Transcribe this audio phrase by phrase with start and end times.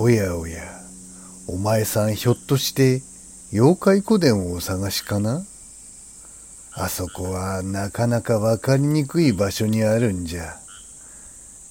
[0.00, 0.62] おやおや、
[1.48, 3.02] お前さんひょっとして
[3.52, 5.42] 妖怪古典をお探しかな？
[6.72, 10.54] あそこはなかなかわかりにくい場所にあるんじゃ。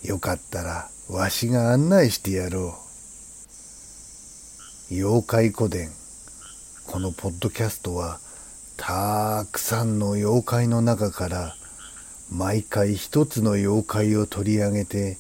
[0.04, 2.76] よかったらわしが案内してやろ
[4.92, 4.94] う。
[4.94, 5.90] 妖怪古典。
[6.86, 8.20] このポッドキャストは
[8.76, 11.56] たくさんの妖怪の中から
[12.30, 15.18] 毎回一つの妖怪を取り上げて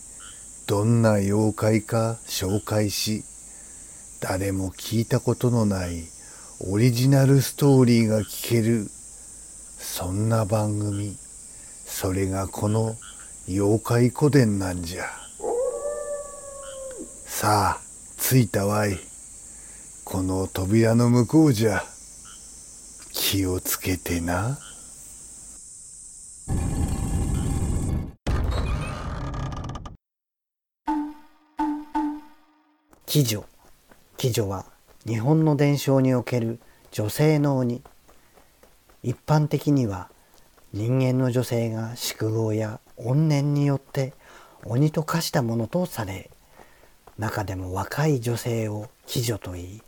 [0.68, 3.24] どんな妖怪か紹介し
[4.20, 6.04] 誰も聞いたことのない
[6.60, 8.90] オリジナルストーリーが聞ける
[9.78, 11.16] そんな番組。
[11.86, 12.96] それがこの
[13.48, 15.06] 妖怪古典なんじゃ。
[17.26, 17.82] さあ
[18.18, 19.00] 着いたわい。
[20.04, 21.84] この扉の向こうじゃ。
[23.14, 24.60] 気をつけてな。
[33.18, 33.44] 鬼女。
[34.20, 34.66] 鬼女は
[35.08, 36.60] 日本の伝承における
[36.92, 37.82] 女性の鬼。
[39.02, 40.12] 一般的には
[40.72, 44.14] 人間の女性が宿業や怨念によって
[44.66, 46.30] 鬼と化したものとされ
[47.18, 49.81] 中でも若い女性を鬼女と言い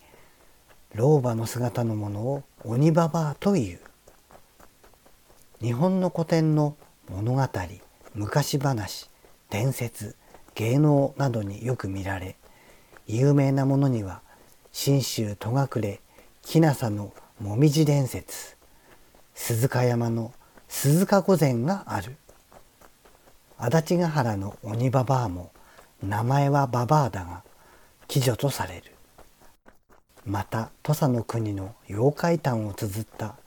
[0.96, 3.80] 老婆の姿のものを鬼ババアという。
[5.62, 6.76] 日本の古典の
[7.08, 7.48] 物語
[8.16, 9.08] 昔話
[9.52, 10.16] 伝説
[10.56, 12.39] 芸能などによく見られ
[13.12, 14.22] 有名なものには
[14.72, 16.00] 信州戸隠
[16.44, 18.56] 木なさのもみじ伝説
[19.34, 20.32] 鈴鹿山の
[20.68, 22.18] 鈴鹿御前がある。
[23.58, 25.52] 足立ヶ原の鬼ババアも
[26.04, 27.42] 名前はババアだが
[28.14, 28.92] 鬼女とされる。
[30.24, 33.38] また土佐の国の妖怪譚を綴った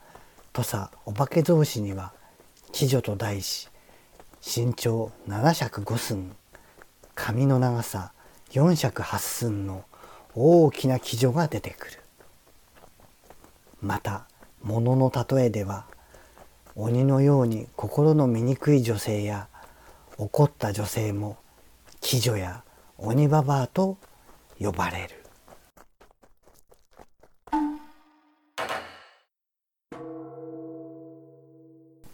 [0.52, 2.12] 土佐お化け草子には
[2.76, 3.68] 鬼女と題し
[4.44, 6.34] 身長7尺5寸
[7.14, 8.12] 髪の長さ
[8.52, 9.84] 4尺8寸の
[10.34, 12.02] 大きな鬼女が出てくる。
[13.80, 14.26] また
[14.62, 15.86] 物の例えでは
[16.74, 19.48] 鬼のように心の醜い女性や
[20.18, 21.38] 怒った女性も
[22.12, 22.62] 鬼女や
[22.98, 23.96] 鬼ババアと
[24.60, 25.22] 呼ばれる。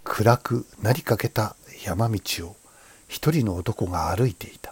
[0.05, 2.57] 暗くなりかけた山道を
[3.09, 4.68] 一人の男が歩いていた。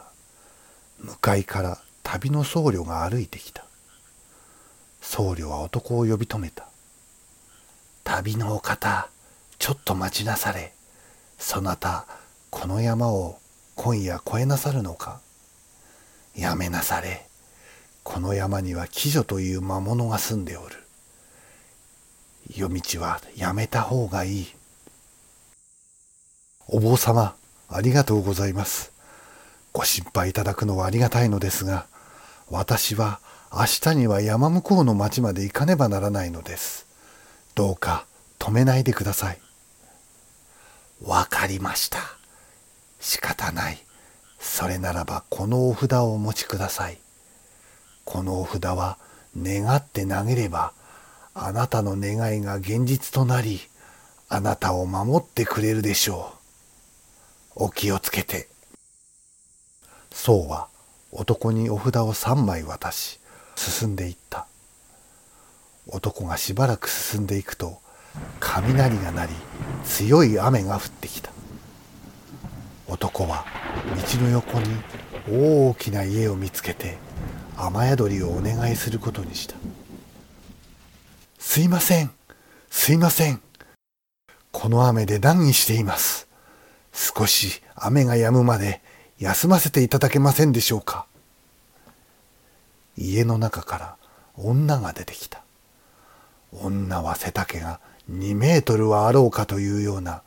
[1.07, 3.65] 向かいから旅の僧侶が歩いてきた。
[5.01, 6.67] 僧侶は男を呼び止めた。
[8.03, 9.09] 旅のお方
[9.61, 10.73] ちょっと待ちなされ。
[11.39, 12.07] そなた
[12.51, 13.39] この山を
[13.77, 15.21] 今夜越えなさるのか？
[16.35, 17.25] やめなされ。
[18.03, 20.75] この山には鬼女という魔物が住んでおる。
[22.57, 24.47] 夜道はやめた方がいい。
[26.67, 27.37] お坊様
[27.69, 28.93] ありがとうございます。
[29.77, 31.85] ご心配いただくのはありがたいのですが
[32.49, 33.21] 私は
[33.53, 36.87] 明日には山向こうの町まで行かねばならないのです。
[37.55, 38.07] どうか
[38.39, 39.39] 止めないでください。
[41.05, 41.99] わかりました。
[43.01, 43.79] 仕方ない。
[44.39, 46.97] それならばこのお札をお持ちください。
[48.07, 48.97] このお札は
[49.37, 50.73] 願って投げれば
[51.35, 53.61] あなたの願いが現実となり
[54.31, 56.33] あなたを守ってくれるでしょ
[57.57, 57.65] う。
[57.67, 58.56] お気をつけて。
[60.17, 60.69] そうは
[61.13, 63.21] 男にお札を3枚渡し
[63.55, 64.47] 進んでいった。
[65.87, 67.79] 男がしばらく進んでいくと
[68.41, 69.33] 雷が鳴り
[69.85, 71.31] 強い雨が降ってきた。
[72.89, 73.45] 男は
[74.11, 74.67] 道の横に
[75.31, 76.97] 大きな家を見つけて
[77.57, 79.55] 雨宿りをお願いすることにした。
[81.39, 82.11] すいません
[82.71, 83.43] すいません。
[84.51, 86.27] この雨で難儀しています。
[86.93, 88.81] 少し雨が止むまで
[89.19, 91.07] 休ませていただけませんでしょうか？
[92.99, 93.97] 家の中から
[94.37, 95.43] 女が出てきた。
[96.53, 100.23] 女は背丈が2メートルはあろうかというような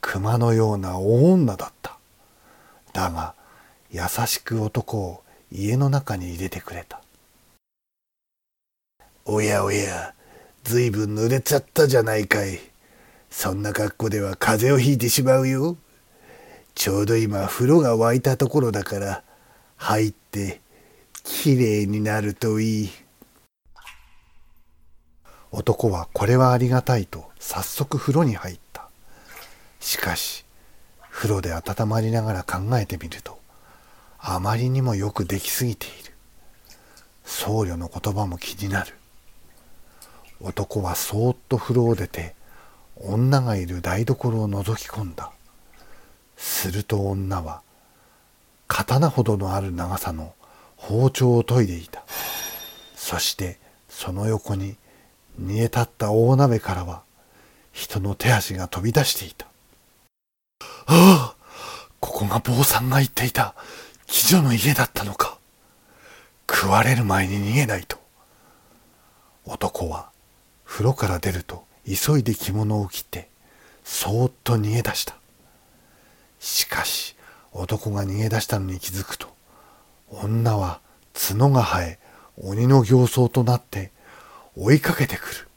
[0.00, 1.96] 熊のような大女だった。
[2.92, 3.34] だが
[3.90, 5.22] 優しく男を
[5.52, 7.00] 家の中に入れてくれた。
[9.24, 10.12] おやおや
[10.64, 12.58] ずいぶん濡れちゃったじゃないかい。
[13.30, 15.76] そんな格好では風邪をひいてしまうよ。
[16.74, 19.22] ちょうど今風呂が沸いたところだから
[19.76, 20.60] 入って
[21.22, 22.90] きれいになるといい。
[25.50, 28.88] 男はこれはありがたいと早速風呂に入った。
[29.80, 30.44] しかし
[31.10, 33.38] 風呂で温まりながら考えてみると
[34.18, 36.12] あまりにもよくできすぎている。
[37.24, 38.94] 僧侶の言葉も気になる。
[40.40, 42.34] 男はそーっと風呂を出て
[42.96, 45.30] 女がいる台所を覗き込んだ。
[46.44, 47.62] すると女は
[48.68, 50.34] 刀ほどのある長さの
[50.76, 52.04] 包丁を研いでいた。
[52.94, 53.58] そして
[53.88, 54.76] その横に
[55.38, 57.02] 煮え立った大鍋からは
[57.72, 59.46] 人の手足が飛び出していた。
[60.60, 61.34] ああ
[61.98, 63.54] ここが坊さんが言っていた
[64.06, 65.38] 鬼女の家だったのか。
[66.50, 67.96] 食われる前に逃げないと。
[69.46, 70.10] 男は
[70.66, 73.30] 風呂から出ると急いで着物を着て
[73.82, 75.16] そーっと逃げ出した。
[76.44, 77.16] しかし
[77.52, 79.28] 男が逃げ出したのに気づくと
[80.10, 80.80] 女は
[81.14, 81.98] 角が生え
[82.36, 83.92] 鬼の形相となって
[84.54, 85.48] 追いかけてく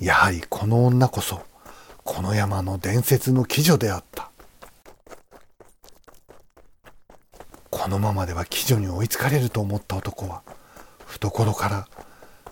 [0.00, 1.42] るやはりこの女こそ
[2.04, 4.30] この山の伝説の鬼女であった
[7.68, 10.42] このままでは鬼女に追いつかれると思った男は
[11.04, 11.86] 懐から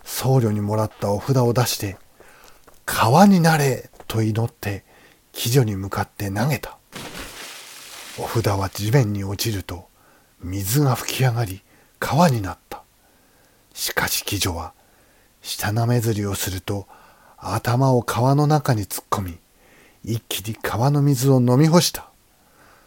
[0.03, 1.97] 僧侶にもらったお札を出して
[2.85, 4.85] 「川になれ!」と祈って
[5.33, 6.77] 鬼女に向かって投げた
[8.17, 9.89] お札は地面に落ちると
[10.41, 11.61] 水が吹き上がり
[11.99, 12.83] 川になった。
[13.73, 14.73] しかし鬼女は
[15.41, 16.87] 舌なめずりをすると
[17.37, 19.37] 頭を川の中に突っ込み
[20.03, 22.09] 一気に川の水を飲み干した。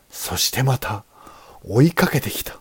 [0.09, 1.05] そしてまた
[1.63, 2.59] 追いかけてきた。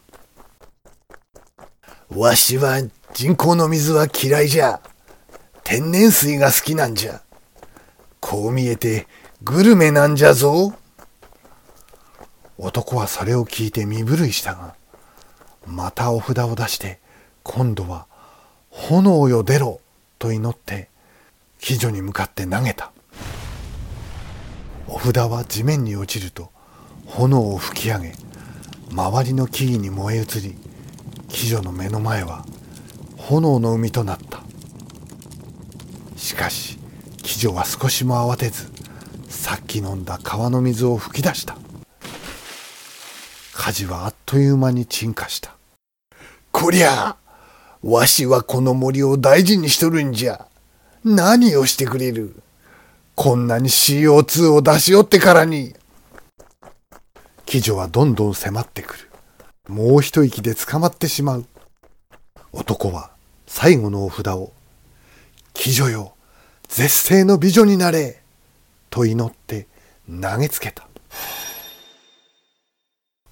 [2.10, 2.82] わしは
[3.14, 4.82] 人工の水は嫌いじゃ。
[5.64, 7.22] 天然水が好きなんじゃ。
[8.20, 9.08] こう見えて
[9.42, 10.74] グルメなんじゃぞ。
[12.58, 14.76] 男はそれを聞いて身震いしたが
[15.66, 17.00] またお札を出して
[17.44, 18.08] 今度は
[18.70, 19.80] 「炎よ出ろ」
[20.18, 20.90] と祈って
[21.70, 22.92] 鬼女に向かって投げた。
[24.88, 26.50] お札は地面に落ちると
[27.06, 28.16] 炎を吹き上げ
[28.90, 30.58] 周りの木々に燃え移り
[31.30, 32.46] 鬼女の目の前は
[33.18, 34.42] 炎の海となった。
[36.16, 36.80] しかし
[37.24, 38.72] 鬼女は少しも慌てず
[39.28, 41.58] さっき飲んだ川の水を吹き出した。
[43.58, 45.56] 火事はあっという間に鎮火した。
[46.52, 47.18] こりゃ
[47.82, 50.48] わしはこの森を大事にしとるんじゃ。
[51.04, 52.36] 何をしてくれる。
[53.16, 55.74] こんなに CO2 を出しおってからに。
[57.52, 59.10] 鬼女はどんどん迫ってくる。
[59.68, 61.46] もう一息で捕まってしまう。
[62.54, 63.10] 男は
[63.48, 64.54] 最後のお札を
[65.66, 66.14] 「鬼女よ
[66.68, 68.22] 絶世の美女になれ!」
[68.92, 69.68] と祈って
[70.08, 70.87] 投げつけた。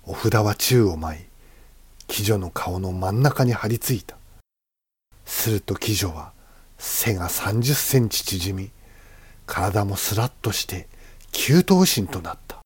[0.08, 1.20] お札は宙を舞い
[2.10, 4.16] 鬼女の顔の真ん中に張り付いた。
[5.26, 6.32] すると鬼女は
[6.78, 8.70] 背が30センチ縮み
[9.48, 10.88] 体もスラッとして
[11.32, 12.58] 九頭身となった。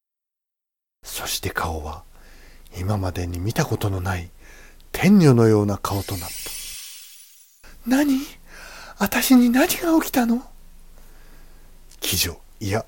[1.04, 2.04] そして顔は
[2.78, 4.30] 今までに見たことのない
[4.92, 6.36] 天女のような顔となった。
[7.88, 8.20] 何？
[8.98, 10.44] 私に何が起きたの？
[12.04, 12.86] 鬼女いや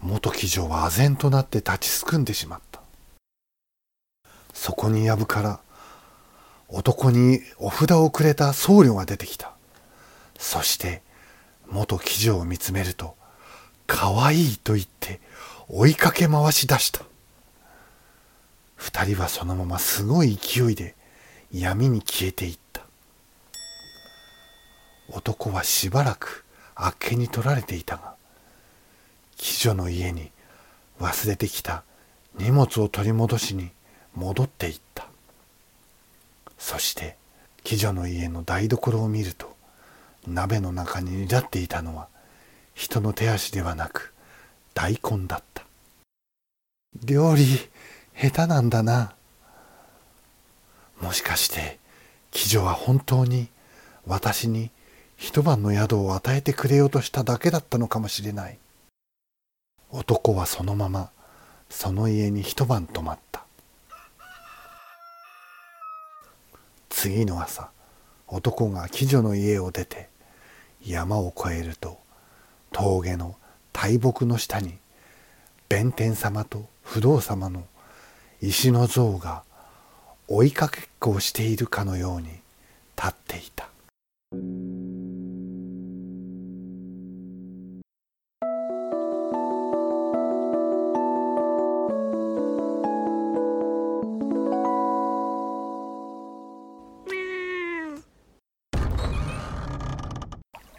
[0.00, 2.69] 元鬼女は唖然となって立ちすくんでしまった。
[4.70, 5.60] そこに藪から
[6.68, 9.52] 男にお札をくれた僧侶が出てきた。
[10.38, 11.02] そして
[11.68, 13.16] 元鬼女を見つめると
[13.88, 15.20] 「かわいい」と言って
[15.68, 17.02] 追いかけ回し出した。
[18.76, 20.94] 二人はそのまますごい勢いで
[21.52, 22.82] 闇に消えていった。
[25.08, 26.44] 男はしばらく
[26.76, 28.14] あっけに取られていたが
[29.36, 30.30] 鬼女の家に
[31.00, 31.82] 忘れてきた
[32.36, 33.72] 荷物を取り戻しに
[34.14, 35.06] 戻っていった。
[36.58, 37.16] そして
[37.66, 39.54] 鬼女の家の台所を見ると
[40.26, 42.08] 鍋の中に煮立っていたのは
[42.74, 44.12] 人の手足ではなく
[44.74, 45.64] 大根だった。
[47.04, 47.44] 料理
[48.14, 49.14] 下手なんだな。
[51.00, 51.78] もしかして
[52.34, 53.48] 鬼女は本当に
[54.06, 54.70] 私に
[55.16, 58.58] 一晩の宿を与えてくれようとしただけだったのかもしれない。
[59.90, 61.10] 男はそのまま
[61.68, 63.39] その家に一晩泊まった。
[67.02, 67.70] 次の朝
[68.26, 70.10] 男が鬼女の家を出て
[70.84, 71.98] 山を越えると
[72.72, 73.36] 峠の
[73.72, 74.76] 大木の下に
[75.70, 77.64] 弁天様と不動様の
[78.42, 79.44] 石の像が
[80.28, 82.26] 追いかけっこをしているかのように
[82.98, 83.69] 立っていた。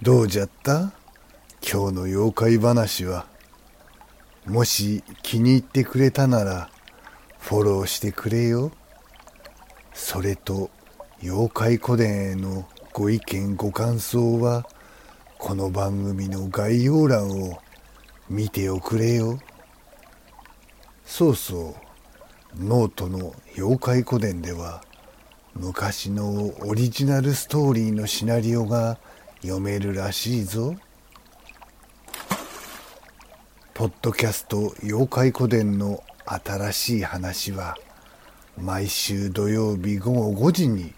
[0.04, 0.94] どうじゃった？
[1.62, 3.28] 今日の妖怪話は。
[4.48, 6.72] もし気に入ってくれたなら
[7.38, 8.72] フォローしてくれよ。
[9.94, 10.72] それと
[11.22, 14.68] 妖怪古伝へのご意見ご感想は
[15.38, 17.60] この番組の概要欄を
[18.28, 19.38] 見ておくれよ。
[21.06, 21.76] そうそ
[22.56, 22.64] う。
[22.64, 24.84] ノートの妖怪古伝では
[25.54, 28.98] 昔のオリジナルストーリーのシナリオが
[29.42, 30.76] 読めるらしいぞ。
[33.74, 37.76] ポッドキャスト妖怪古典の新しい話は
[38.56, 40.94] 毎週土曜日午後5時に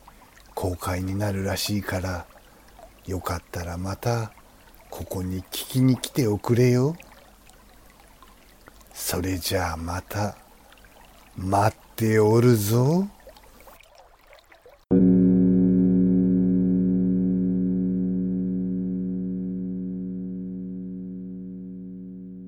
[0.54, 2.26] 公開になるらしいから
[3.08, 4.34] よかったらまた
[4.90, 6.98] ここに聞きに来ておくれよ。
[8.94, 10.36] それじゃあまた
[11.38, 13.08] 待っておるぞ。